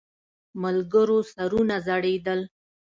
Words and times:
ملګرو 0.61 1.17
سرونه 1.31 1.75
ځړېدل. 1.85 2.39